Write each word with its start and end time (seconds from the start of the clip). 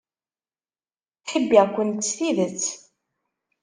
Ttḥibbiɣ-kent 1.19 2.01
s 2.09 2.11
tidet. 2.17 2.61